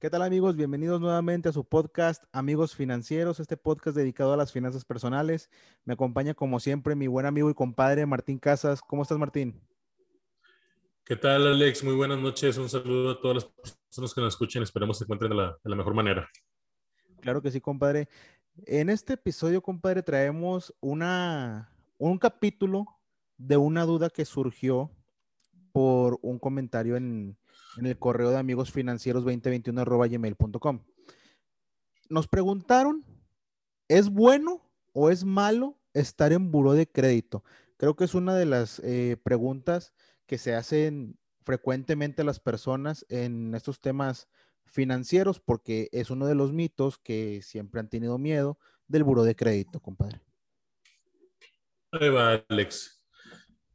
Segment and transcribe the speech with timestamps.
[0.00, 0.56] ¿Qué tal amigos?
[0.56, 5.50] Bienvenidos nuevamente a su podcast Amigos Financieros, este podcast dedicado a las finanzas personales.
[5.84, 8.80] Me acompaña como siempre mi buen amigo y compadre Martín Casas.
[8.80, 9.60] ¿Cómo estás Martín?
[11.04, 11.84] ¿Qué tal Alex?
[11.84, 12.56] Muy buenas noches.
[12.56, 14.62] Un saludo a todas las personas que nos escuchen.
[14.62, 16.26] Esperemos se encuentren de la, de la mejor manera.
[17.20, 18.08] Claro que sí, compadre.
[18.64, 22.86] En este episodio, compadre, traemos una, un capítulo
[23.36, 24.90] de una duda que surgió
[25.72, 27.36] por un comentario en,
[27.76, 29.84] en el correo de amigos financieros 2021
[32.08, 33.04] Nos preguntaron,
[33.88, 37.44] ¿es bueno o es malo estar en buró de crédito?
[37.76, 39.92] Creo que es una de las eh, preguntas
[40.26, 44.28] que se hacen frecuentemente las personas en estos temas
[44.64, 49.34] financieros porque es uno de los mitos que siempre han tenido miedo del buró de
[49.34, 50.20] crédito, compadre.
[51.92, 53.04] Ahí va, Alex.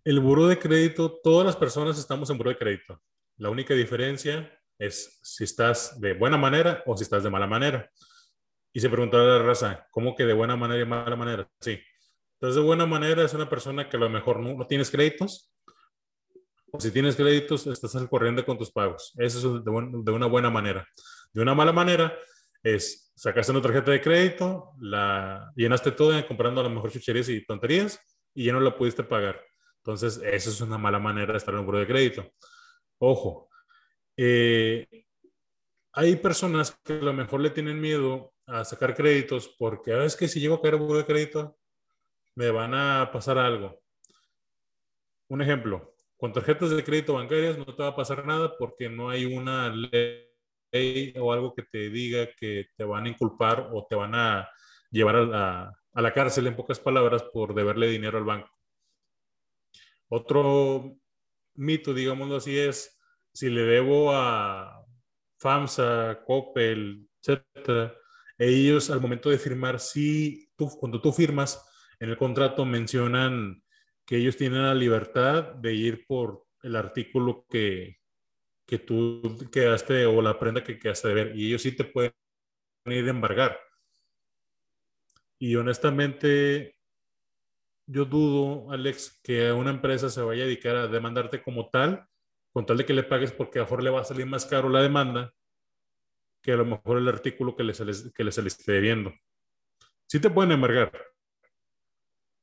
[0.04, 3.02] El buró de crédito, todas las personas estamos en buró de crédito.
[3.38, 7.90] La única diferencia es si estás de buena manera o si estás de mala manera.
[8.74, 11.50] Y se preguntó la raza, ¿cómo que de buena manera y mala manera?
[11.60, 11.80] Sí.
[12.34, 15.52] Estás de buena manera es una persona que a lo mejor no, tienes créditos.
[16.72, 19.14] O si tienes créditos, estás al corriente con tus pagos.
[19.18, 19.72] Eso es de,
[20.04, 20.86] de una buena manera.
[21.32, 22.14] De una mala manera
[22.64, 27.46] es sacaste una tarjeta de crédito, la llenaste toda comprando a lo mejor chucherías y
[27.46, 28.00] tonterías
[28.34, 29.42] y ya no la pudiste pagar.
[29.78, 32.30] Entonces, eso es una mala manera de estar en un buro de crédito.
[33.00, 33.50] Ojo,
[34.18, 35.06] eh,
[35.94, 40.16] hay personas que a lo mejor le tienen miedo a sacar créditos porque a veces
[40.16, 41.58] que si llego a caer de crédito,
[42.36, 43.82] me van a pasar algo.
[45.28, 49.10] Un ejemplo, con tarjetas de crédito bancarias no te va a pasar nada porque no
[49.10, 53.96] hay una ley o algo que te diga que te van a inculpar o te
[53.96, 54.50] van a
[54.92, 58.50] llevar a la, a la cárcel, en pocas palabras, por deberle dinero al banco.
[60.10, 60.98] Otro
[61.56, 63.00] mito, digámoslo así, es
[63.34, 64.86] si le debo a
[65.38, 67.94] FAMSA, Coppel, etcétera,
[68.38, 71.62] ellos al momento de firmar, sí, tú, cuando tú firmas
[72.00, 73.64] en el contrato mencionan
[74.06, 77.98] que ellos tienen la libertad de ir por el artículo que,
[78.66, 82.14] que tú quedaste o la prenda que quedaste de ver y ellos sí te pueden
[82.86, 83.60] ir a embargar.
[85.38, 86.75] Y honestamente,
[87.88, 92.08] yo dudo, Alex, que una empresa se vaya a dedicar a demandarte como tal,
[92.52, 94.46] con tal de que le pagues porque a lo mejor le va a salir más
[94.46, 95.34] caro la demanda
[96.42, 99.14] que a lo mejor el artículo que les, que les esté viendo.
[100.08, 100.92] Sí te pueden embargar,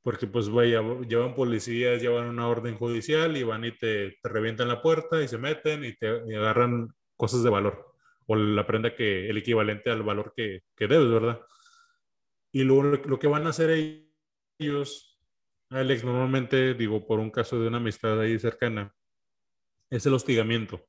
[0.03, 4.69] porque pues vaya, llevan policías, llevan una orden judicial y van y te, te revientan
[4.69, 7.95] la puerta y se meten y te agarran cosas de valor
[8.27, 11.41] o la prenda que el equivalente al valor que, que debes, ¿verdad?
[12.53, 14.05] Y lo, lo que van a hacer
[14.59, 15.12] ellos
[15.73, 18.95] Alex, normalmente digo, por un caso de una amistad ahí cercana,
[19.89, 20.87] es el hostigamiento.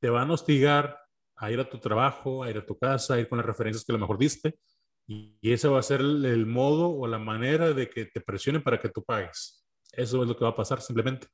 [0.00, 0.98] Te van a hostigar
[1.36, 3.84] a ir a tu trabajo, a ir a tu casa, a ir con las referencias
[3.84, 4.58] que a lo mejor diste,
[5.06, 8.80] y, ese va a ser el, modo o la manera de que te presionen para
[8.80, 9.64] que tú pagues.
[9.92, 11.28] Eso es lo que va a pasar simplemente.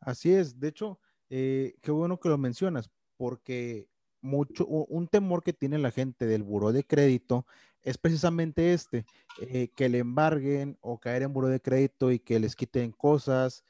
[0.00, 0.58] Así es.
[0.58, 1.00] De hecho,
[1.30, 3.88] eh, qué bueno que lo mencionas, porque
[4.20, 7.46] mucho, un temor que tiene la gente del buro de crédito
[7.88, 9.06] es precisamente este,
[9.40, 13.64] eh, que le embarguen o caer en buro de crédito y que les quiten cosas,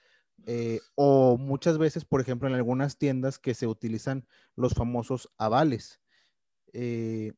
[0.44, 6.00] eh, o muchas veces, por ejemplo, en algunas tiendas que se utilizan los famosos avales.
[6.72, 7.32] Eh,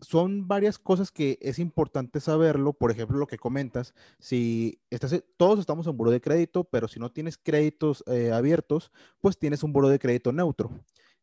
[0.00, 5.58] son varias cosas que es importante saberlo, por ejemplo, lo que comentas, si estás, todos
[5.58, 8.92] estamos en buro de crédito, pero si no tienes créditos abiertos,
[9.22, 10.70] pues tienes un buro de crédito neutro.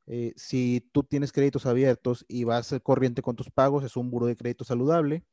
[0.06, 4.26] Eh, si tú tienes créditos abiertos y vas corriente con tus pagos, es un buro
[4.26, 5.24] de crédito saludable.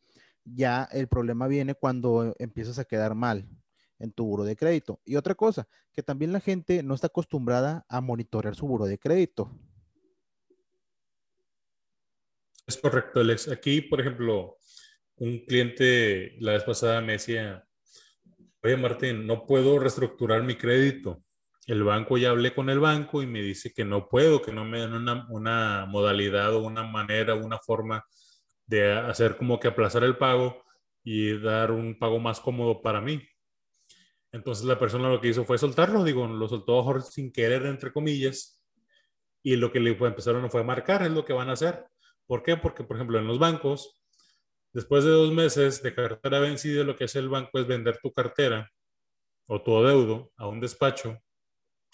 [0.44, 3.48] Ya el problema viene cuando empiezas a quedar mal
[3.98, 5.00] en tu buro de crédito.
[5.04, 8.98] Y otra cosa, que también la gente no está acostumbrada a monitorear su buro de
[8.98, 9.50] crédito.
[12.66, 13.48] Es correcto, Alex.
[13.48, 14.56] Aquí, por ejemplo,
[15.16, 17.66] un cliente la vez pasada me decía,
[18.62, 21.22] oye Martín, no puedo reestructurar mi crédito
[21.70, 24.64] el banco, ya hablé con el banco y me dice que no puedo, que no
[24.64, 28.04] me dan una, modalidad o una manera, una forma
[28.66, 30.64] de hacer como que aplazar el pago
[31.04, 33.22] y dar un pago más cómodo para mí.
[34.32, 38.60] Entonces la persona lo que hizo fue soltarlo, digo, lo soltó sin querer, entre comillas,
[39.40, 41.86] y lo que le empezaron fue a marcar, es lo que van a hacer.
[42.26, 42.56] ¿Por qué?
[42.56, 44.02] Porque, por ejemplo, en los bancos,
[44.72, 48.12] después de dos meses de cartera vencida, lo que hace el banco es vender tu
[48.12, 48.68] cartera
[49.46, 51.16] o tu adeudo a un despacho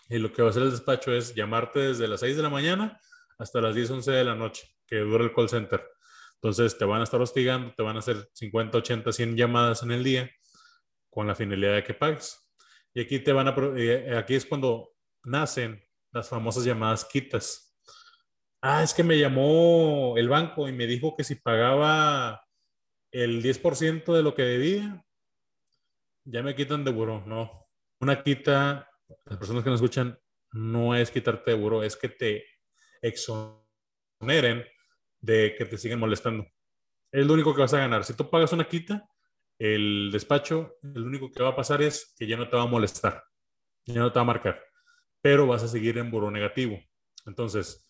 [0.08, 2.50] y lo que va a hacer el despacho es llamarte desde las 6 de la
[2.50, 3.00] mañana
[3.38, 5.84] hasta las 10, 11 de la noche, que dura el call center.
[6.34, 9.90] Entonces te van a estar hostigando, te van a hacer 50, 80, 100 llamadas en
[9.90, 10.30] el día
[11.10, 12.38] con la finalidad de que pagues.
[12.94, 14.92] Y aquí, te van a, eh, aquí es cuando
[15.24, 15.82] nacen
[16.12, 17.76] las famosas llamadas quitas.
[18.62, 22.42] ah, es que me llamó el banco y me dijo que si pagaba
[23.12, 25.04] el 10% de lo que debía,
[26.24, 27.24] ya me quitan de buró.
[27.26, 27.68] No,
[28.00, 28.90] una quita,
[29.24, 30.18] las personas que nos escuchan,
[30.52, 32.44] no es quitarte de buró, es que te
[33.02, 34.64] exoneren
[35.20, 36.46] de que te siguen molestando.
[37.12, 38.04] Es lo único que vas a ganar.
[38.04, 39.08] Si tú pagas una quita,
[39.58, 42.66] el despacho, el único que va a pasar es que ya no te va a
[42.66, 43.24] molestar,
[43.86, 44.62] ya no te va a marcar,
[45.20, 46.78] pero vas a seguir en buró negativo.
[47.24, 47.88] Entonces,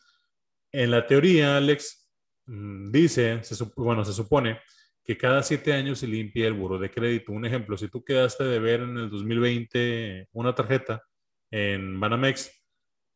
[0.73, 2.11] en la teoría, Alex
[2.47, 3.43] mm, dice,
[3.77, 4.61] bueno, se supone
[5.07, 7.33] que cada siete años se limpia el buro de crédito.
[7.33, 11.03] Un ejemplo, si tú quedaste de ver en el 2020 una tarjeta
[11.51, 12.51] en Banamex,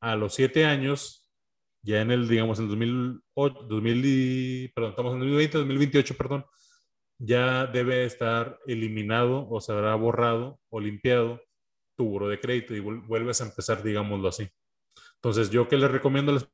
[0.00, 1.28] a los siete años,
[1.82, 6.44] ya en el, digamos, en el 2008, 2000, perdón, estamos en 2020, 2028, perdón,
[7.19, 11.40] ya debe estar eliminado o se habrá borrado o limpiado
[11.96, 14.48] tu buro de crédito y vuelves a empezar, digámoslo así.
[15.16, 16.48] Entonces, yo que les recomiendo a las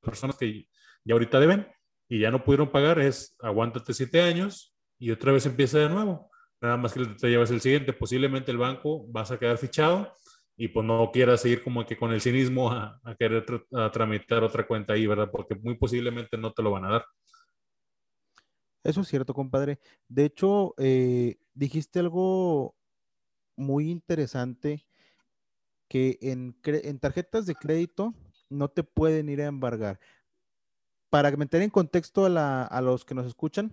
[0.00, 0.68] personas que
[1.04, 1.66] ya ahorita deben,
[2.12, 6.30] y ya no pudieron pagar, es aguántate siete años y otra vez empieza de nuevo.
[6.60, 7.94] Nada más que te llevas el siguiente.
[7.94, 10.12] Posiblemente el banco vas a quedar fichado
[10.54, 13.46] y pues no quieras seguir como que con el cinismo a, querer
[13.94, 15.30] tramitar otra cuenta ahí, ¿verdad?
[15.32, 17.06] Porque muy posiblemente no te lo van a dar.
[18.84, 19.80] Eso es cierto, compadre.
[20.06, 22.74] De hecho, eh, dijiste algo
[23.56, 24.86] muy interesante
[25.88, 28.12] que en, en tarjetas de crédito
[28.50, 29.98] no te pueden ir a embargar
[31.12, 33.70] para meter en contexto a, los que nos escuchan,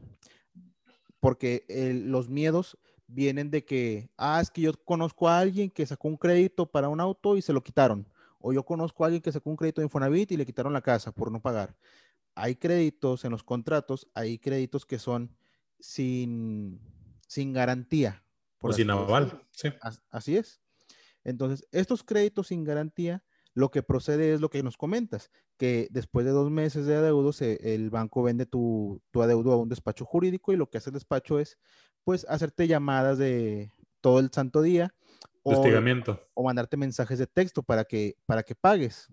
[1.22, 1.64] porque
[2.06, 2.78] los miedos
[3.08, 6.90] vienen de que, ah, es que yo conozco a alguien que sacó un crédito para
[6.90, 8.06] un auto y se lo quitaron.
[8.40, 10.82] O yo conozco a alguien que sacó un crédito de Infonavit y le quitaron la
[10.82, 11.78] casa por no pagar.
[12.36, 15.34] Hay créditos en los contratos, hay créditos que son
[15.80, 16.82] sin,
[17.26, 18.22] sin garantía.
[18.58, 19.70] Por o sin aval, sí.
[20.12, 20.60] Así es.
[21.24, 23.24] Entonces, estos créditos sin garantía
[23.60, 27.42] lo que procede es lo que nos comentas, que después de dos meses de adeudos,
[27.42, 31.40] el banco vende tu, adeudo a un despacho jurídico y lo que hace el despacho
[31.40, 31.60] es,
[32.06, 33.70] pues, hacerte llamadas de
[34.00, 34.96] todo el santo día.
[35.44, 35.62] O,
[36.36, 39.08] o mandarte mensajes de texto para que, para que pagues.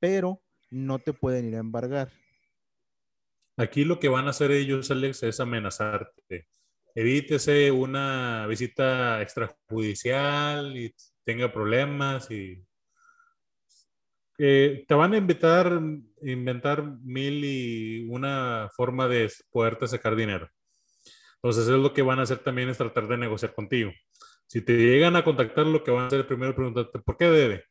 [0.00, 2.10] Pero no te pueden ir a embargar.
[3.56, 6.48] Aquí lo que van a hacer ellos, Alex, es amenazarte.
[6.94, 10.92] Evítese una visita extrajudicial y
[11.24, 12.64] tenga problemas y
[14.42, 15.78] eh, te van a invitar,
[16.22, 20.48] inventar mil y una forma de poderte sacar dinero.
[21.34, 23.92] Entonces, es lo que van a hacer también es tratar de negociar contigo.
[24.46, 27.26] Si te llegan a contactar, lo que van a hacer primero es preguntarte por qué
[27.26, 27.64] debe.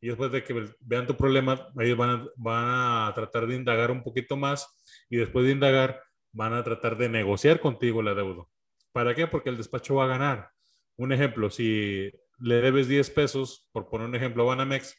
[0.00, 3.90] Y después de que vean tu problema, ellos van a, van a tratar de indagar
[3.90, 4.66] un poquito más
[5.10, 6.02] y después de indagar,
[6.32, 8.44] van a tratar de negociar contigo la deuda.
[8.92, 9.26] ¿Para qué?
[9.26, 10.48] Porque el despacho va a ganar.
[10.96, 14.96] Un ejemplo, si le debes 10 pesos, por poner un ejemplo a Banamex,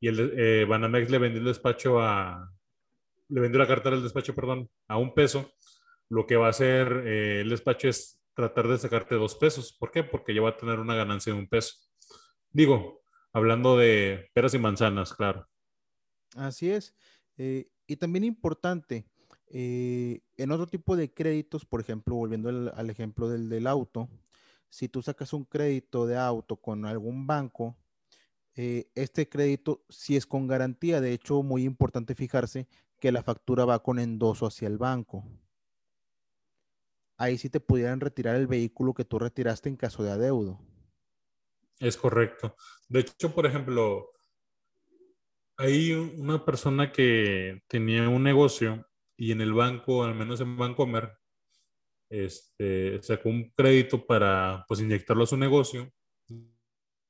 [0.00, 2.52] y el eh, Banamex le vendió el despacho a,
[3.28, 5.52] le vendió la cartera del despacho, perdón, a un peso,
[6.08, 9.72] lo que va a hacer eh, el despacho es tratar de sacarte dos pesos.
[9.72, 10.04] ¿Por qué?
[10.04, 11.74] Porque ya va a tener una ganancia de un peso.
[12.50, 13.02] Digo,
[13.32, 15.48] hablando de peras y manzanas, claro.
[16.36, 16.94] Así es.
[17.38, 19.06] Eh, y también importante,
[19.48, 24.08] eh, en otro tipo de créditos, por ejemplo, volviendo al, al ejemplo del, del auto,
[24.68, 27.76] si tú sacas un crédito de auto con algún banco,
[28.56, 31.00] eh, este crédito sí es con garantía.
[31.00, 32.66] De hecho, muy importante fijarse
[32.98, 35.24] que la factura va con endoso hacia el banco.
[37.18, 40.58] Ahí sí te pudieran retirar el vehículo que tú retiraste en caso de adeudo.
[41.78, 42.56] Es correcto.
[42.88, 44.10] De hecho, por ejemplo,
[45.58, 48.86] hay una persona que tenía un negocio
[49.18, 51.18] y en el banco, al menos en Bancomer,
[52.08, 55.92] este, sacó un crédito para pues, inyectarlo a su negocio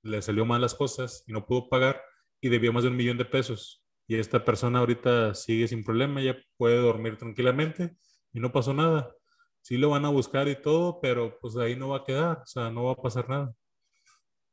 [0.07, 2.01] le salió mal las cosas y no pudo pagar
[2.41, 3.85] y debió más de un millón de pesos.
[4.07, 7.97] Y esta persona ahorita sigue sin problema, ya puede dormir tranquilamente
[8.33, 9.15] y no pasó nada.
[9.63, 12.47] Sí lo van a buscar y todo, pero pues ahí no va a quedar, o
[12.47, 13.53] sea, no va a pasar nada.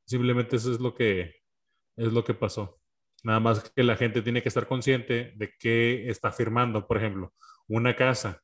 [0.06, 1.36] Simplemente eso es lo que
[1.96, 2.80] es lo que pasó.
[3.24, 7.34] Nada más que la gente tiene que estar consciente de que está firmando, por ejemplo,
[7.68, 8.42] una casa.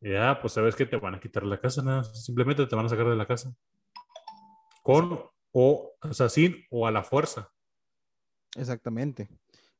[0.00, 2.88] Ya, pues sabes que te van a quitar la casa, nada, simplemente te van a
[2.88, 3.52] sacar de la casa.
[4.82, 6.10] Con o, o
[6.70, 7.52] o a la fuerza.
[8.56, 9.28] Exactamente.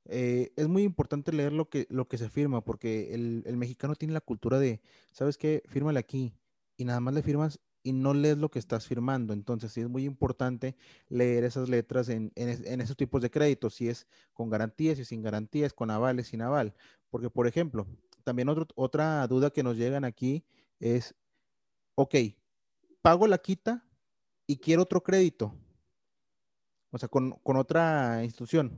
[0.07, 4.15] Eh, es muy importante leer lo que, lo que se firma, porque el, mexicano tiene
[4.15, 4.81] la cultura de,
[5.13, 5.63] ¿sabes qué?
[5.69, 6.35] Fírmale aquí
[6.77, 9.33] y nada más le firmas y no lees lo que estás firmando.
[9.33, 10.77] Entonces, sí es muy importante
[11.09, 15.73] leer esas letras en, esos tipos de créditos, si es con garantías y sin garantías,
[15.73, 16.75] con avales, sin aval.
[17.11, 17.87] Porque, por ejemplo,
[18.25, 20.45] también otra duda que nos llegan aquí
[20.79, 21.15] es,
[21.95, 22.15] ok,
[23.03, 23.87] pago la quita,
[24.51, 25.55] y quiero otro crédito,
[26.91, 28.77] o sea, con, otra institución,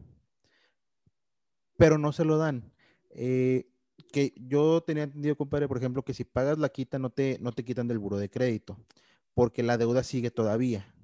[1.79, 2.71] pero no se lo dan.
[3.09, 3.71] Eh,
[4.13, 7.53] que yo tenía entendido, compadre, por ejemplo, que si pagas la quita no te, no
[7.53, 8.77] te quitan del buro de crédito,
[9.33, 10.95] porque la deuda sigue todavía.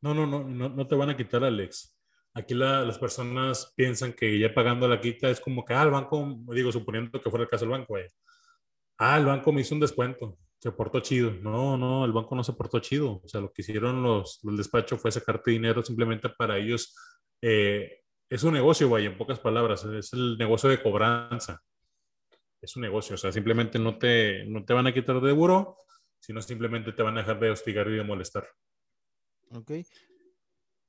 [0.00, 1.96] No, no, no, no, no te van a quitar, Alex.
[2.34, 6.36] Aquí las personas piensan que ya pagando la quita es como que, ah, el banco,
[6.52, 7.94] digo, suponiendo que fuera el caso del banco,
[8.98, 11.32] ah, el banco me hizo un descuento, se portó chido.
[11.32, 13.20] No, no, el banco no se portó chido.
[13.24, 16.94] O sea, lo que hicieron los, los despachos fue sacarte dinero simplemente para ellos.
[17.40, 21.62] Eh, es un negocio, vaya, en pocas palabras, es el negocio de cobranza.
[22.60, 25.78] Es un negocio, o sea, simplemente no te, no te van a quitar de buro,
[26.20, 28.46] sino simplemente te van a dejar de hostigar y de molestar.
[29.52, 29.72] Ok.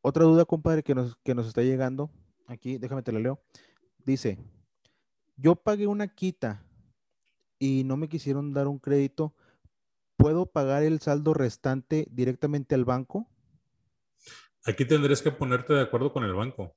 [0.02, 2.12] Otra duda, compadre, que nos, que nos está llegando.
[2.46, 3.42] Aquí, déjame te la leo.
[4.04, 4.38] Dice,
[5.38, 6.64] yo pagué una quita
[7.58, 9.34] y no me quisieron dar un crédito.
[10.22, 13.28] ¿Puedo pagar el saldo restante directamente al banco?
[14.66, 16.76] Aquí tendrías que ponerte de acuerdo con el banco.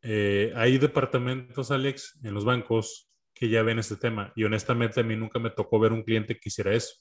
[0.00, 5.04] Eh, hay departamentos, Alex, en los bancos que ya ven este tema y honestamente a
[5.04, 6.94] mí nunca me tocó ver un cliente que hiciera eso.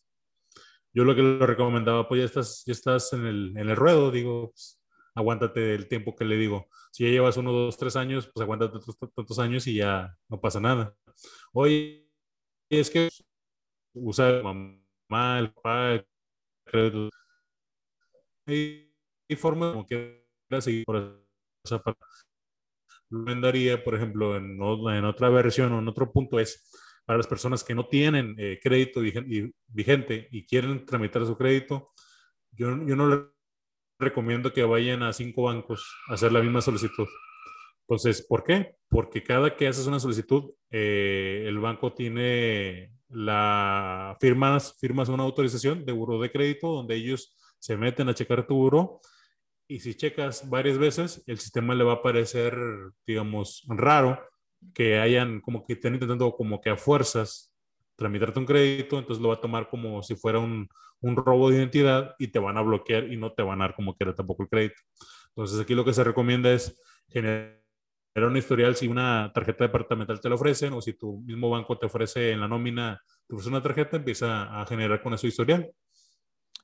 [0.91, 4.11] Yo lo que le recomendaba, pues ya estás, ya estás en, el, en el ruedo,
[4.11, 4.83] digo, pues,
[5.15, 6.67] aguántate el tiempo que le digo.
[6.91, 8.77] Si ya llevas uno, dos, tres años, pues aguántate
[9.15, 10.93] tantos, años y ya no pasa nada.
[11.53, 12.09] Oye,
[12.69, 13.07] es que
[13.93, 14.82] usa el
[15.13, 16.03] mamá, el papá,
[16.73, 17.09] el
[18.47, 20.27] y forma como que
[20.59, 21.25] seguir por
[21.63, 22.05] esa parte.
[23.09, 26.69] Lo por ejemplo, en, en, otra versión o en otro punto es
[27.05, 29.01] para las personas que no tienen eh, crédito
[29.67, 31.91] vigente y quieren tramitar su crédito,
[32.51, 33.23] yo, yo no le
[33.99, 37.07] recomiendo que vayan a cinco bancos a hacer la misma solicitud.
[37.81, 38.77] Entonces, ¿por qué?
[38.89, 45.85] Porque cada que haces una solicitud, eh, el banco tiene la firmas, firmas una autorización
[45.85, 49.01] de buro de crédito donde ellos se meten a checar tu buro
[49.67, 52.55] y si checas varias veces, el sistema le va a parecer,
[53.07, 54.21] digamos, raro
[54.73, 57.53] que hayan como que estén intentando como que a fuerzas
[57.95, 60.67] tramitarte un crédito, entonces lo va a tomar como si fuera un,
[61.01, 63.75] un robo de identidad y te van a bloquear y no te van a dar
[63.75, 64.81] como quiera tampoco el crédito.
[65.29, 67.62] Entonces aquí lo que se recomienda es generar
[68.15, 71.87] un historial si una tarjeta departamental te lo ofrecen o si tu mismo banco te
[71.87, 75.71] ofrece en la nómina, te ofrece una tarjeta, empieza a generar con eso historial.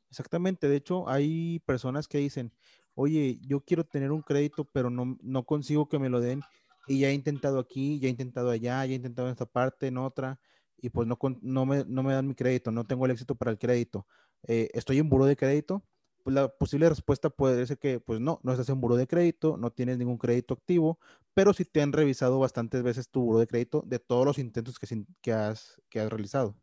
[0.09, 2.51] Exactamente, de hecho hay personas que dicen,
[2.95, 6.41] oye, yo quiero tener un crédito, pero no, no consigo que me lo den
[6.87, 9.87] y ya he intentado aquí, ya he intentado allá, ya he intentado en esta parte,
[9.87, 10.39] en otra,
[10.77, 13.51] y pues no, no, me, no me dan mi crédito, no tengo el éxito para
[13.51, 14.07] el crédito.
[14.47, 15.83] Eh, ¿Estoy en buro de crédito?
[16.29, 19.71] La posible respuesta puede ser que, pues no, no estás en buro de crédito, no
[19.71, 20.99] tienes ningún crédito activo,
[21.33, 24.79] pero sí te han revisado bastantes veces tu buro de crédito de todos los intentos
[24.79, 24.87] que,
[25.21, 26.55] que, has, que has realizado.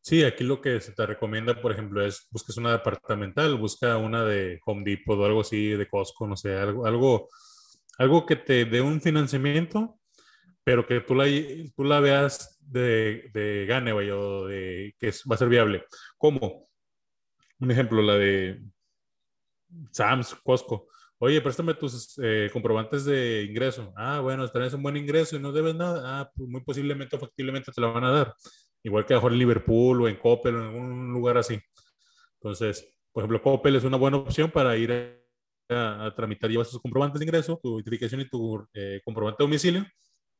[0.00, 4.24] Sí, aquí lo que se te recomienda, por ejemplo, es busques una departamental, busca una
[4.24, 7.28] de Home Depot o algo así, de Costco, no sé, algo, algo,
[7.98, 10.00] algo que te dé un financiamiento,
[10.64, 11.26] pero que tú la,
[11.76, 15.84] tú la veas de, de gane, o de que va a ser viable.
[16.18, 16.68] ¿Cómo?
[17.62, 18.60] Un ejemplo, la de
[19.92, 20.88] Sams, Costco.
[21.18, 23.92] Oye, préstame tus eh, comprobantes de ingreso.
[23.96, 26.02] Ah, bueno, tenés un buen ingreso y no debes nada.
[26.04, 28.34] Ah, pues muy posiblemente o factiblemente te la van a dar
[28.82, 31.56] igual que mejor en Liverpool o en Coppel o en algún lugar así.
[32.40, 35.22] Entonces, por ejemplo, Coppel es una buena opción para ir
[35.68, 39.86] a, tramitar, llevas tus comprobantes de ingreso, tu identificación y tu eh, comprobante de domicilio,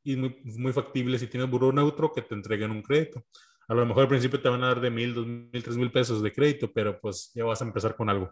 [0.03, 3.25] y muy, muy factible si tienes buró neutro que te entreguen un crédito.
[3.73, 5.91] A lo mejor al principio te van a dar de mil, dos mil, tres mil
[5.91, 8.31] pesos de crédito, pero pues ya vas a empezar con algo.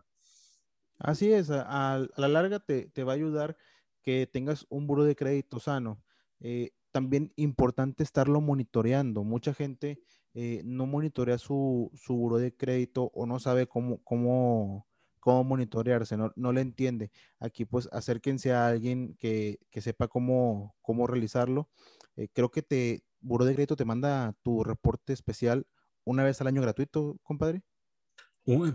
[0.99, 3.57] Así es, a, la larga te, te, va a ayudar
[4.03, 6.03] que tengas un buro de crédito sano.
[6.41, 9.25] Eh, también importante estarlo monitoreando.
[9.25, 10.03] Mucha gente
[10.35, 14.87] eh, no monitorea su, su buro de crédito o no sabe cómo, cómo,
[15.21, 17.11] cómo monitorearse, no, no le entiende.
[17.39, 21.71] Aquí pues acérquense a alguien que, que sepa cómo, cómo realizarlo.
[22.17, 25.67] Eh, creo que te, buro de crédito te manda tu reporte especial
[26.05, 27.63] una vez al año gratuito, compadre.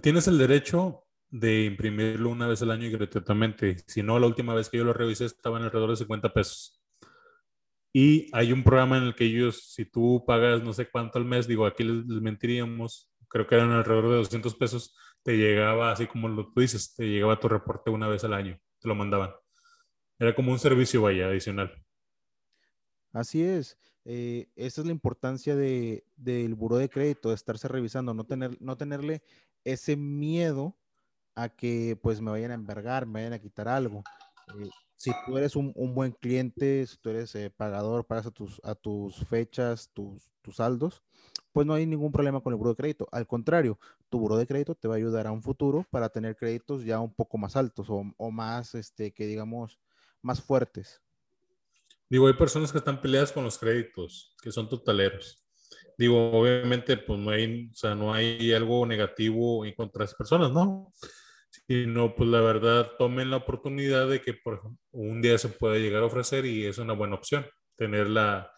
[0.01, 3.77] Tienes el derecho de imprimirlo una vez al año y gratuitamente.
[3.87, 6.81] Si no, la última vez que yo lo revisé estaba en alrededor de 50 pesos.
[7.91, 11.25] Y hay un programa en el que ellos, si tú pagas no sé cuánto al
[11.25, 16.05] mes, digo, aquí les, mentiríamos, creo que eran alrededor de 200 pesos, te llegaba, así
[16.05, 19.31] como lo tú dices, te llegaba tu reporte una vez al año, te lo mandaban.
[20.19, 21.71] Era como un servicio, vaya, adicional.
[23.13, 23.77] Así es.
[24.05, 28.55] Eh, esa es la importancia de, del buro de crédito, de estarse revisando, no, tener,
[28.61, 29.23] no tenerle
[29.63, 30.77] ese miedo
[31.33, 34.03] a que pues me vayan a envergar, me vayan a quitar algo.
[34.59, 38.61] Eh, si tú eres un, buen cliente, si tú eres eh, pagador, pagas a tus,
[38.63, 41.03] a tus fechas, tus, tus saldos,
[41.51, 43.07] pues no hay ningún problema con el buro de crédito.
[43.11, 46.35] Al contrario, tu buro de crédito te va a ayudar a un futuro para tener
[46.35, 49.79] créditos ya un poco más altos o, o más, este, que digamos,
[50.21, 51.01] más fuertes.
[52.09, 55.43] Digo, hay personas que están peleadas con los créditos, que son totaleros.
[55.97, 60.17] Digo, obviamente, pues no hay, o sea, no hay algo negativo en contra de esas
[60.17, 60.91] personas, ¿no?
[61.67, 65.77] Sino, pues la verdad, tomen la oportunidad de que por ejemplo, un día se pueda
[65.77, 67.45] llegar a ofrecer y es una buena opción,
[67.75, 68.51] tener la,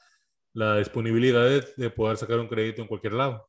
[0.53, 3.47] la disponibilidad de, de poder sacar un crédito en cualquier lado.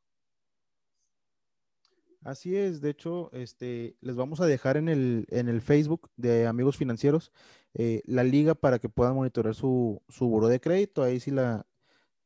[2.22, 6.46] Así es, de hecho, este, les vamos a dejar en el, en el Facebook de
[6.46, 7.32] Amigos Financieros
[7.74, 11.02] eh, la liga para que puedan monitorear su, su buro de crédito.
[11.02, 11.66] Ahí si, la,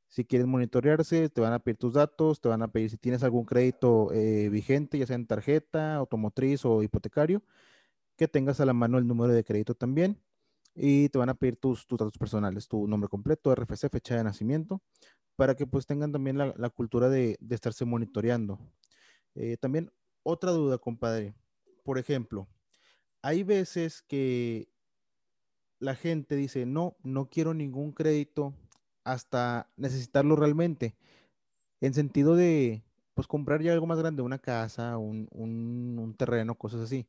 [0.09, 3.23] si quieren monitorearse, te van a pedir tus datos, te van a pedir si tienes
[3.23, 7.43] algún crédito eh, vigente, ya sea en tarjeta, automotriz o hipotecario,
[8.17, 10.23] que tengas a la mano el número de crédito también.
[10.75, 14.25] Y te van a pedir tus, tus datos personales, tu nombre completo, RFC, fecha de
[14.25, 14.83] nacimiento,
[15.37, 18.59] para que pues tengan también la, la cultura de, de estarse monitoreando.
[19.35, 19.91] Eh, también
[20.23, 21.35] otra duda, compadre.
[21.85, 22.49] Por ejemplo,
[23.23, 24.72] hay veces que
[25.83, 28.55] la gente dice, no, no quiero ningún crédito
[29.03, 30.95] hasta necesitarlo realmente.
[31.81, 32.85] En sentido de,
[33.15, 37.05] pues, comprar ya algo más grande, una casa, un, un, terreno, cosas así.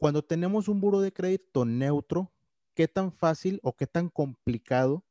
[0.00, 2.32] Cuando tenemos un buro de crédito neutro,
[2.74, 5.04] ¿qué tan fácil o qué tan complicado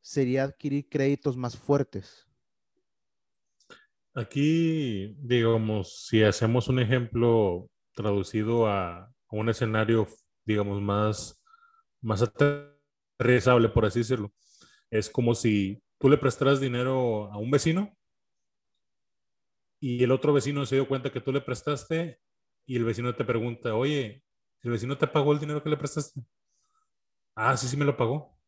[0.00, 2.26] sería adquirir créditos más fuertes?
[4.14, 10.08] Aquí, digamos, si hacemos un ejemplo traducido a un escenario,
[10.44, 11.41] digamos, más,
[12.02, 14.32] más aterrizable, por así decirlo,
[14.90, 17.96] es como si tú le prestaras dinero a un vecino
[19.80, 22.20] y el otro vecino se dio cuenta que tú le prestaste
[22.66, 24.22] y el vecino te pregunta, oye,
[24.62, 26.20] ¿el vecino te pagó el dinero que le prestaste?
[27.34, 28.38] Ah, sí, sí me lo pagó.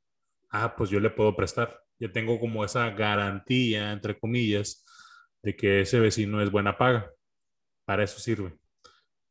[0.51, 1.83] Ah, pues yo le puedo prestar.
[1.99, 4.85] Ya tengo como esa garantía, entre comillas,
[5.43, 7.11] de que ese vecino es buena paga.
[7.85, 8.57] Para eso sirve.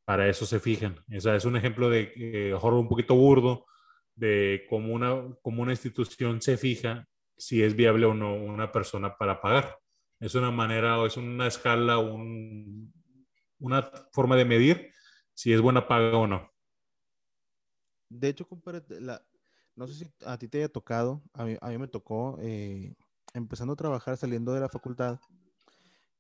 [0.06, 1.00] Para eso se fijan.
[1.16, 3.66] O sea, es un ejemplo de, eh, un poquito burdo,
[4.16, 9.18] de cómo una, cómo una institución se fija si es viable o no una persona
[9.18, 9.78] para pagar.
[10.20, 12.94] Es una manera o es una escala, un,
[13.60, 14.94] una forma de medir
[15.34, 16.52] si es buena paga o no.
[18.10, 18.84] De hecho, compadre,
[19.76, 22.94] no sé si a ti te haya tocado, a mí, a mí me tocó, eh,
[23.34, 25.20] empezando a trabajar, saliendo de la facultad,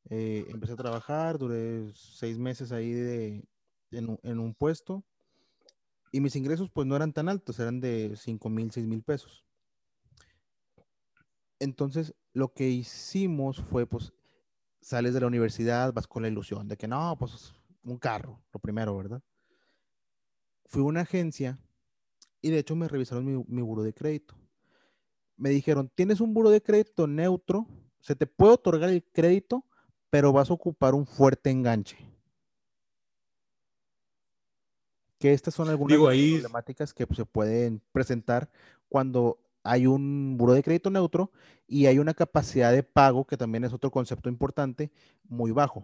[0.09, 3.47] eh, empecé a trabajar, duré seis meses ahí de,
[3.91, 5.05] en, en, un, puesto
[6.13, 9.43] y mis ingresos pues no eran tan altos, eran de 5 mil, 6 mil pesos.
[11.59, 14.13] Entonces lo que hicimos fue pues
[14.79, 18.59] sales de la universidad, vas con la ilusión de que no, pues un carro, lo
[18.59, 19.23] primero, ¿verdad?
[20.67, 21.59] Fui a una agencia
[22.41, 24.35] y de hecho me revisaron mi, mi buro de crédito.
[25.35, 27.65] Me dijeron, tienes un buro de crédito neutro,
[28.01, 29.65] se te puede otorgar el crédito,
[30.11, 32.12] pero vas a ocupar un fuerte enganche.
[35.23, 36.33] Que estas son algunas Digo, ahí...
[36.33, 38.49] problemáticas que se pueden presentar
[38.89, 41.31] cuando hay un buro de crédito neutro
[41.65, 44.91] y hay una capacidad de pago, que también es otro concepto importante,
[45.23, 45.81] muy bajo.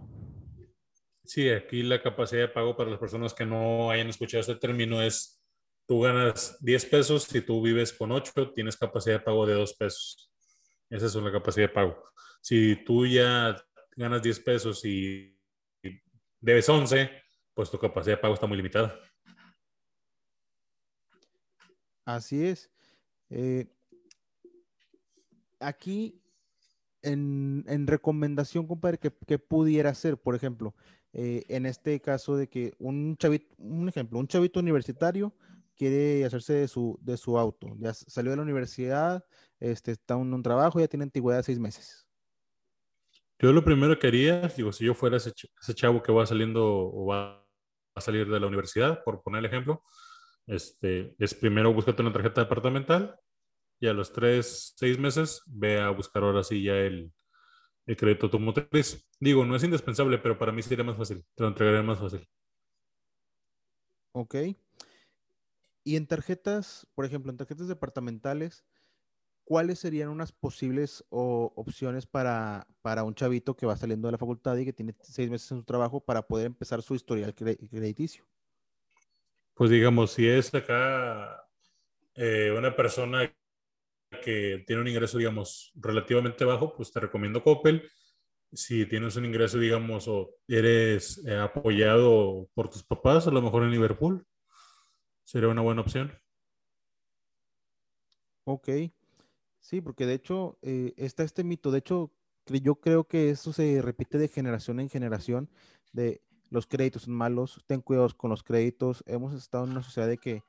[1.23, 5.02] Sí, aquí la capacidad de pago para las personas que no hayan escuchado este término
[5.02, 5.41] es,
[5.88, 9.73] tú ganas 10 pesos, si tú vives con 8, tienes capacidad de pago de 2
[9.75, 10.34] pesos.
[10.89, 12.04] Esa es la capacidad de pago.
[12.41, 13.56] Si tú ya
[13.95, 15.34] ganas 10 pesos y
[16.41, 17.10] debes 11,
[17.54, 18.99] pues tu capacidad de pago está muy limitada.
[22.15, 22.72] Así es.
[23.30, 23.67] Eh,
[25.60, 26.19] aquí,
[27.04, 30.76] en, en, recomendación, compadre, que, que, pudiera ser, por ejemplo,
[31.13, 35.36] eh, en este caso de que un chavito, un ejemplo, un chavito universitario
[35.76, 39.24] quiere hacerse de su, de su auto, ya salió de la universidad,
[39.60, 42.08] este, está en un trabajo, ya tiene antigüedad de seis meses.
[43.38, 45.32] Yo lo primero que haría, digo, si yo fuera ese
[45.76, 47.48] chavo que va saliendo o va
[47.93, 49.84] a salir de la universidad, por poner el ejemplo,
[50.50, 53.20] este, es primero búscate una tarjeta departamental
[53.80, 57.14] y a los tres, seis meses ve a buscar ahora sí ya el,
[57.86, 59.08] el crédito automotriz.
[59.20, 62.28] Digo, no es indispensable, pero para mí sería más fácil, te lo entregaré más fácil.
[64.12, 64.36] Ok.
[65.84, 68.66] Y en tarjetas, por ejemplo, en tarjetas departamentales,
[69.44, 74.18] ¿cuáles serían unas posibles o, opciones para, para, un chavito que va saliendo de la
[74.18, 78.26] facultad y que tiene seis meses en su trabajo para poder empezar su historial crediticio?
[79.60, 81.45] Pues digamos, si es acá
[82.15, 83.30] eh, una persona
[84.24, 87.91] que tiene un ingreso, digamos, relativamente bajo, pues te recomiendo Coppel.
[88.54, 93.63] Si tienes un ingreso, digamos, o eres eh, apoyado por tus papás, a lo mejor
[93.63, 94.26] en Liverpool,
[95.26, 96.17] sería una buena opción.
[98.45, 98.69] Ok.
[99.60, 102.13] Sí, porque de hecho eh, está este mito, de hecho
[102.45, 105.50] yo creo que eso se repite de generación en generación,
[105.91, 110.08] de los créditos son malos, ten cuidado con los créditos, hemos estado en una sociedad
[110.08, 110.44] de que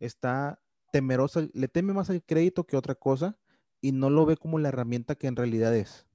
[0.00, 0.60] está
[0.92, 3.38] temerosa, le teme más al crédito que otra cosa
[3.80, 6.06] y no lo ve como la herramienta que en realidad es.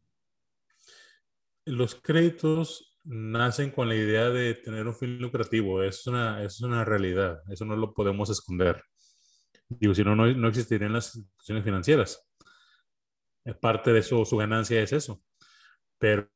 [1.65, 6.85] Los créditos nacen con la idea de tener un fin lucrativo, es una, es una
[6.85, 8.83] realidad, eso no lo podemos esconder.
[9.67, 12.25] Digo, si no, no existirían las instituciones financieras.
[13.61, 15.21] Parte de eso, su ganancia es eso.
[15.99, 16.29] Pero,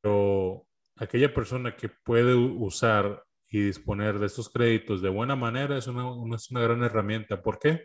[0.00, 0.66] pero
[1.02, 6.36] aquella persona que puede usar y disponer de estos créditos de buena manera es una,
[6.36, 7.42] es una gran herramienta.
[7.42, 7.84] ¿Por qué?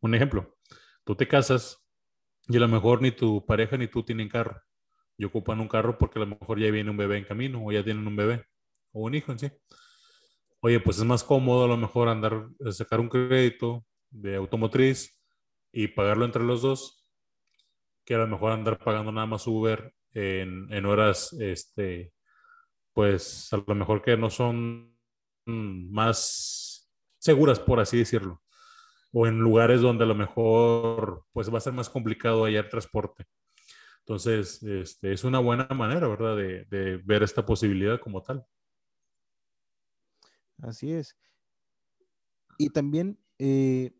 [0.00, 0.56] Un ejemplo,
[1.04, 1.86] tú te casas
[2.48, 4.60] y a lo mejor ni tu pareja ni tú tienen carro
[5.16, 7.70] y ocupan un carro porque a lo mejor ya viene un bebé en camino o
[7.70, 8.44] ya tienen un bebé
[8.92, 9.50] o un hijo en sí.
[10.60, 15.22] Oye, pues es más cómodo a lo mejor andar, sacar un crédito de automotriz
[15.70, 17.06] y pagarlo entre los dos
[18.04, 22.12] que a lo mejor andar pagando nada más Uber en, en horas, este,
[22.92, 24.96] pues a lo mejor que no son
[25.46, 28.42] más seguras, por así decirlo,
[29.12, 33.26] o en lugares donde a lo mejor pues va a ser más complicado hallar transporte.
[34.00, 38.44] Entonces, este, es una buena manera, ¿verdad?, de, de ver esta posibilidad como tal.
[40.60, 41.16] Así es.
[42.58, 43.92] Y también eh,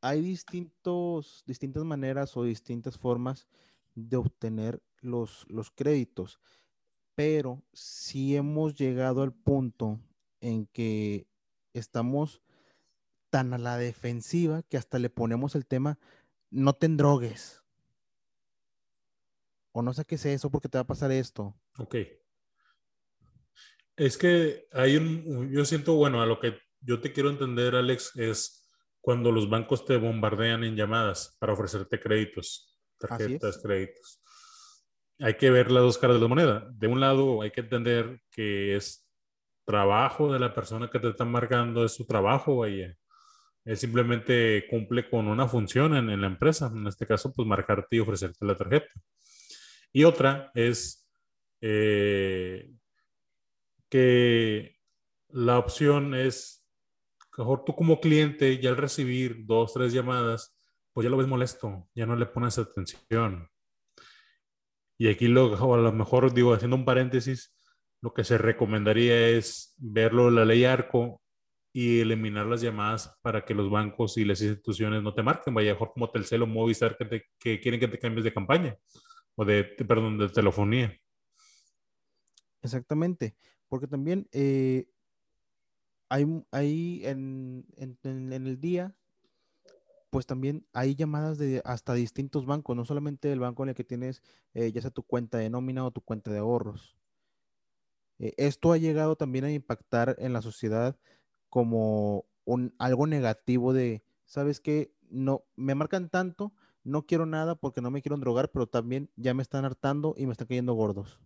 [0.00, 3.48] hay distintos, distintas maneras o distintas formas
[3.94, 6.40] de obtener los, los créditos
[7.18, 9.98] pero si hemos llegado al punto
[10.40, 11.26] en que
[11.74, 12.44] estamos
[13.28, 15.98] tan a la defensiva que hasta le ponemos el tema,
[16.48, 17.64] no te drogues.
[19.72, 21.56] O no saques eso porque te va a pasar esto.
[21.78, 21.96] Ok.
[23.96, 28.14] Es que hay un, yo siento, bueno, a lo que yo te quiero entender, Alex,
[28.14, 34.22] es cuando los bancos te bombardean en llamadas para ofrecerte créditos, tarjetas, créditos
[35.20, 36.68] hay que ver las dos caras de la moneda.
[36.72, 39.08] De un lado, hay que entender que es
[39.64, 42.96] trabajo de la persona que te está marcando, es su trabajo, vaya.
[43.64, 48.00] Él simplemente cumple con una función en, la empresa, en este caso, pues marcarte y
[48.00, 48.88] ofrecerte la tarjeta.
[49.92, 51.06] Y otra es
[51.60, 52.70] eh,
[53.90, 54.76] que
[55.28, 56.64] la opción es,
[57.36, 60.56] mejor tú como cliente, ya al recibir dos, tres llamadas,
[60.92, 63.50] pues ya lo ves molesto, ya no le pones atención
[64.98, 67.56] y aquí lo, a lo mejor digo, haciendo un paréntesis,
[68.02, 71.20] lo que se recomendaría es verlo la ley ARCO
[71.72, 75.72] y eliminar las llamadas para que los bancos y las instituciones no te marquen, vaya
[75.72, 78.76] mejor como Telcel o Movistar que, que quieren que te cambies de campaña
[79.36, 80.98] o de, perdón, de telefonía.
[82.60, 83.36] Exactamente,
[83.68, 84.88] porque también eh,
[86.08, 88.92] hay, hay en, en, en, el día
[90.10, 93.84] pues también hay llamadas de hasta distintos bancos, no solamente el banco en el que
[93.84, 94.22] tienes
[94.54, 96.96] eh, ya sea tu cuenta de nómina o tu cuenta de ahorros.
[98.18, 100.96] Eh, esto ha llegado también a impactar en la sociedad
[101.48, 102.26] como
[102.78, 104.92] algo negativo de, ¿sabes qué?
[105.10, 109.34] No, me marcan tanto, no quiero nada porque no me quiero drogar, pero también ya
[109.34, 111.20] me están hartando y me están cayendo gordos.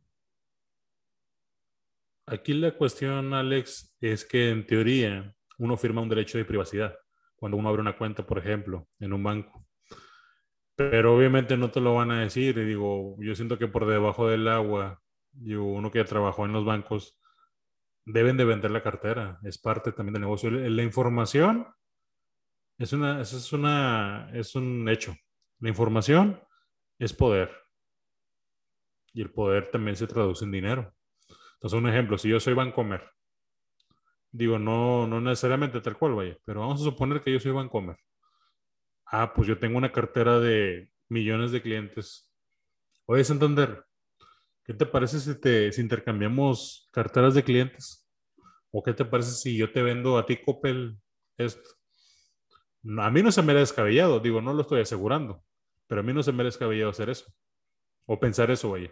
[2.26, 6.94] Aquí la cuestión, Alex, es que en teoría uno firma un derecho de privacidad
[7.42, 9.66] cuando uno abre una cuenta, por ejemplo, en un banco.
[10.76, 12.56] Pero obviamente no te lo van a decir.
[12.56, 15.02] Y digo, yo siento que por debajo del agua,
[15.32, 17.18] yo, uno que trabajó en los bancos,
[18.04, 19.40] deben de vender la cartera.
[19.42, 20.52] Es parte también del negocio.
[20.52, 21.66] La información
[22.78, 25.12] es, una, es, una, es un hecho.
[25.58, 26.40] La información
[27.00, 27.50] es poder.
[29.14, 30.94] Y el poder también se traduce en dinero.
[31.54, 33.02] Entonces, un ejemplo, si yo soy Bancomer
[34.32, 37.96] Digo, no, no necesariamente tal cual, vaya, pero vamos a suponer que yo soy Bancomer.
[39.04, 42.32] Ah, pues yo tengo una cartera de millones de clientes.
[43.04, 43.84] Oye, Santander,
[44.64, 48.08] ¿qué te parece si, te, intercambiamos carteras de clientes?
[48.70, 50.98] ¿O qué te parece si yo te vendo a ti, Coppel,
[51.36, 51.68] esto?
[52.98, 55.44] A mí no se me ha descabellado, digo, no lo estoy asegurando,
[55.86, 57.30] pero a mí no se me ha descabellado hacer eso.
[58.06, 58.90] O pensar eso, vaya.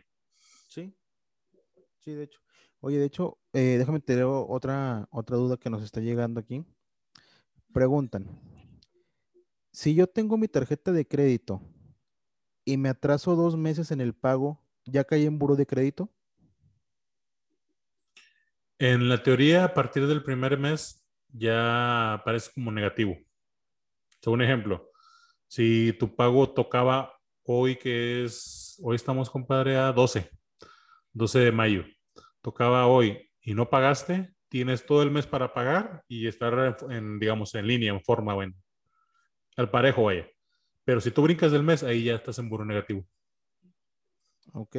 [0.69, 0.95] Sí,
[1.99, 2.41] sí, de hecho.
[2.83, 6.65] Oye, de hecho, eh, déjame te otra, otra duda que nos está llegando aquí.
[7.75, 8.27] Preguntan,
[9.71, 11.61] si yo tengo mi tarjeta de crédito
[12.65, 16.11] y me atraso dos meses en el pago, ¿ya caí en buro de crédito?
[18.79, 23.15] En la teoría, a partir del primer mes ya aparece como negativo.
[24.27, 24.91] un ejemplo,
[25.49, 27.13] si tu pago tocaba
[27.43, 30.31] hoy, que es, hoy estamos, compadre, a 12,
[31.13, 31.85] 12 de mayo
[32.43, 37.55] tocaba hoy y no pagaste, tienes todo el mes para pagar y estar en, digamos,
[37.55, 38.55] en línea, en forma o en,
[39.57, 40.29] al parejo, vaya.
[40.85, 43.07] Pero si tú brincas del mes, ahí ya estás en buro negativo.
[44.53, 44.77] Ok.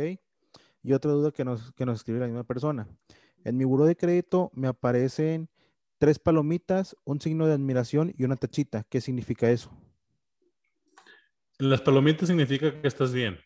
[0.84, 2.88] Y otra duda que nos, que nos escribe la misma persona.
[3.43, 5.50] En mi buro de crédito me aparecen
[5.97, 8.84] tres palomitas, un signo de admiración y una tachita.
[8.89, 9.71] ¿Qué significa eso?
[11.60, 13.39] Las palomitas significa que estás bien.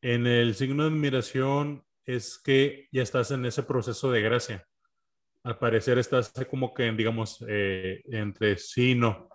[0.00, 4.66] En el signo de admiración es que ya estás en ese proceso de gracia.
[5.42, 9.28] Al parecer estás como que, digamos, eh, entre sí y no.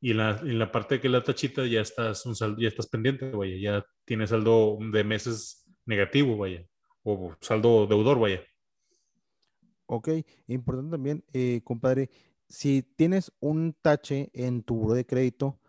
[0.00, 3.30] Y en la, la parte que la tachita ya estás, un saldo, ya estás pendiente,
[3.30, 3.56] vaya.
[3.56, 6.64] Ya tienes saldo de meses negativo, vaya.
[7.02, 8.42] O saldo deudor, vaya.
[9.86, 10.08] Ok,
[10.48, 12.10] importante también, eh, compadre,
[12.48, 15.60] si tienes un tache en tu buro de crédito,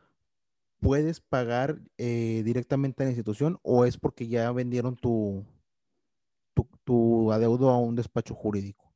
[0.80, 5.46] ¿puedes pagar eh, directamente a la institución o es porque ya vendieron tu,
[6.84, 8.94] tu, adeudo a un despacho jurídico?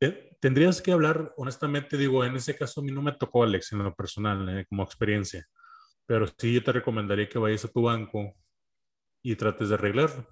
[0.00, 3.72] Eh, tendrías que hablar, honestamente, digo, en ese caso a mí no me tocó, Alex,
[3.72, 5.46] en lo personal, como experiencia,
[6.06, 8.34] pero sí yo te recomendaría que vayas a tu banco
[9.22, 10.26] y trates de arreglarlo.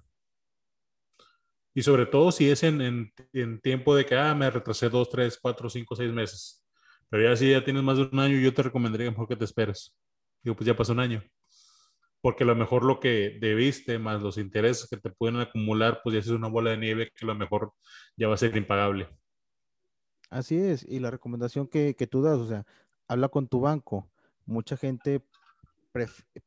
[1.73, 5.37] Y sobre todo si es en, en, tiempo de que, ah, me retrasé dos, tres,
[5.41, 6.65] cuatro, cinco, seis meses.
[7.09, 9.43] Pero ya si ya tienes más de un año, yo te recomendaría mejor que te
[9.43, 9.93] esperes.
[10.41, 11.21] Digo, pues ya pasó un año.
[12.25, 16.15] Porque a lo mejor lo que debiste, más los intereses que te pueden acumular, pues
[16.15, 17.73] ya es una bola de nieve que a lo mejor
[18.17, 19.07] ya va a ser impagable.
[20.31, 20.83] Así es.
[20.89, 22.65] Y la recomendación que, que tú das, o sea,
[23.07, 24.09] habla con tu banco.
[24.47, 25.21] Mucha gente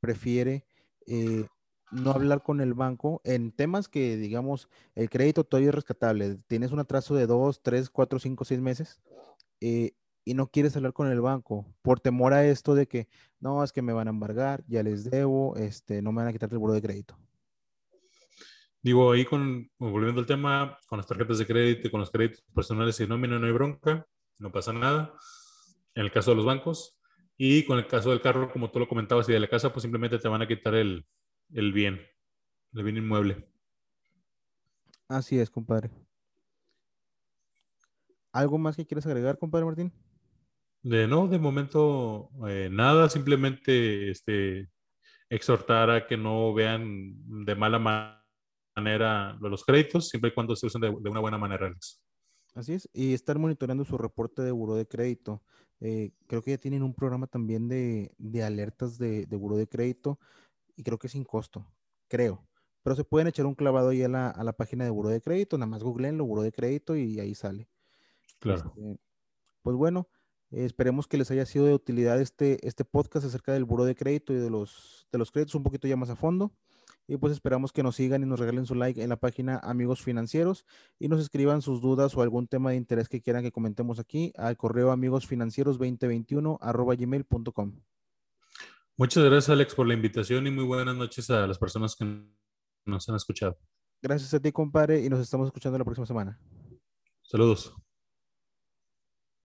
[0.01, 0.67] prefiere
[1.07, 1.47] eh,
[1.93, 6.41] no hablar con el banco en temas que, digamos, el crédito todavía es rescatable.
[6.49, 9.01] Tienes un atraso de dos, tres, cuatro, cinco, seis meses
[9.61, 9.93] eh,
[10.29, 13.09] y no quieres hablar con el banco por temor a esto de que,
[13.41, 16.33] no, es que me van a embargar, ya les debo, este, no me van a
[16.33, 17.19] quitar el buro de crédito.
[18.83, 22.43] Digo, ahí con, volviendo al tema, con las tarjetas de crédito y con los créditos
[22.55, 25.15] personales y nómina no hay bronca, no pasa nada.
[25.95, 27.01] En el caso de los bancos.
[27.39, 29.83] Y con el caso del carro, como tú lo comentabas, y de la casa, pues
[29.83, 31.07] simplemente te van a quitar el,
[31.55, 32.01] el bien,
[32.75, 33.49] el bien inmueble.
[35.09, 35.91] Así es, compadre.
[38.33, 39.93] ¿Algo más que quieres agregar, compadre Martín?
[40.83, 44.69] De no, de momento eh, nada, simplemente este,
[45.29, 47.15] exhortar a que no vean
[47.45, 47.79] de mala
[48.77, 51.73] manera los créditos, siempre y cuando se usen de, una buena manera.
[52.55, 55.43] Así es, y estar monitoreando su reporte de buro de crédito.
[55.81, 58.11] Eh, creo que ya tienen un programa también de,
[58.45, 60.19] alertas de, de buro de crédito
[60.77, 61.67] y creo que sin costo,
[62.09, 62.49] creo.
[62.83, 65.21] Pero se pueden echar un clavado ahí a la, a la página de Buro de
[65.21, 67.69] Crédito, nada más googleenlo, Buro de Crédito y ahí sale.
[68.39, 68.73] Claro.
[68.77, 68.99] Este,
[69.63, 70.09] pues bueno,
[70.51, 74.33] esperemos que les haya sido de utilidad este, este podcast acerca del Buro de Crédito
[74.33, 76.53] y de los, de los créditos un poquito ya más a fondo.
[77.07, 80.03] Y pues esperamos que nos sigan y nos regalen su like en la página Amigos
[80.03, 80.67] Financieros
[80.99, 84.33] y nos escriban sus dudas o algún tema de interés que quieran que comentemos aquí
[84.37, 87.81] al correo amigosfinancieros2021 arroba gmail.com.
[88.99, 92.05] Muchas gracias, Alex, por la invitación y muy buenas noches a las personas que
[92.85, 93.57] nos han escuchado.
[94.03, 96.39] Gracias a ti, compadre, y nos estamos escuchando la próxima semana.
[97.23, 97.75] Saludos.